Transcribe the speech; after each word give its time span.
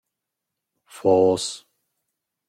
Fos! 0.95 1.45